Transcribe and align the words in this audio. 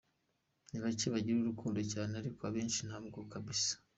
Ni 0.69 0.77
bake 0.83 1.07
bagira 1.13 1.37
urukundo 1.39 1.79
cyane 1.91 2.13
ariko 2.21 2.41
abenshi 2.49 2.79
ntarwo 2.87 3.19
kbs. 3.31 3.61